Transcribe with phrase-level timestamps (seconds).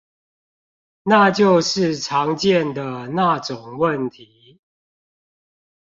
[1.03, 4.57] 那就是常見的那種問題